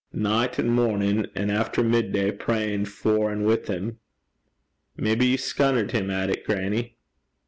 'Nicht 0.11 0.57
an' 0.57 0.69
mornin' 0.69 1.27
an' 1.35 1.51
aften 1.51 1.91
midday 1.91 2.31
prayin' 2.31 2.85
for 2.85 3.29
an' 3.29 3.43
wi' 3.43 3.57
him.' 3.67 3.99
'Maybe 4.97 5.27
ye 5.27 5.37
scunnert 5.37 5.91
him 5.91 6.09
at 6.09 6.31
it, 6.31 6.43
grannie.' 6.43 6.97